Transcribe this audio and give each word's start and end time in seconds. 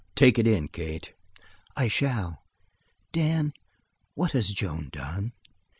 Take 0.15 0.39
it 0.39 0.47
in, 0.47 0.67
Kate." 0.67 1.13
"I 1.77 1.87
shall. 1.87 2.41
Dan, 3.11 3.53
what 4.15 4.31
has 4.31 4.49
Joan 4.51 4.89
done?" 4.91 5.33